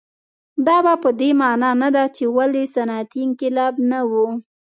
دا 0.67 0.77
په 1.03 1.09
دې 1.19 1.29
معنا 1.41 1.71
نه 1.83 1.89
ده 1.95 2.03
چې 2.15 2.23
ولې 2.37 2.63
صنعتي 2.75 3.19
انقلاب 3.27 3.75
نه 3.91 3.99
و. 4.09 4.11